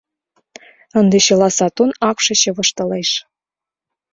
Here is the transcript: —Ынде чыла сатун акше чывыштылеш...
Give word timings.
—Ынде 0.99 1.17
чыла 1.25 1.49
сатун 1.57 1.91
акше 2.09 2.33
чывыштылеш... 2.41 3.09